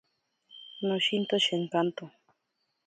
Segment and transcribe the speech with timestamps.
[0.87, 2.03] Noshinto shenkanto.